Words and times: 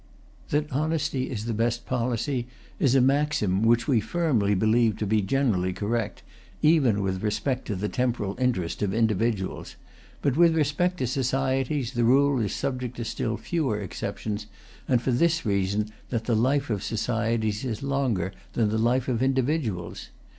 That 0.49 0.71
honesty 0.71 1.29
is 1.29 1.45
the 1.45 1.53
best 1.53 1.85
policy 1.85 2.47
is 2.79 2.95
a 2.95 3.01
maxim 3.01 3.61
which 3.61 3.87
we 3.87 3.99
firmly 3.99 4.55
believe 4.55 4.97
to 4.97 5.05
be 5.05 5.21
generally 5.21 5.73
correct, 5.73 6.23
even 6.63 7.03
with 7.03 7.21
respect 7.21 7.67
to 7.67 7.75
the 7.75 7.87
temporal 7.87 8.35
interest 8.39 8.81
of 8.81 8.95
individuals; 8.95 9.75
but 10.23 10.35
with 10.35 10.55
respect 10.55 10.97
to 10.97 11.05
societies, 11.05 11.93
the 11.93 12.03
rule 12.03 12.39
is 12.41 12.51
subject 12.51 12.97
to 12.97 13.05
still 13.05 13.37
fewer 13.37 13.79
exceptions, 13.79 14.47
and 14.87 15.01
that 15.01 15.03
for 15.03 15.11
this 15.11 15.45
reason, 15.45 15.89
that 16.09 16.23
the 16.23 16.35
life 16.35 16.71
of 16.71 16.81
societies 16.81 17.63
is 17.63 17.83
longer 17.83 18.31
than 18.53 18.69
the 18.69 18.79
life 18.79 19.07
of 19.07 19.21
individuals. 19.21 20.09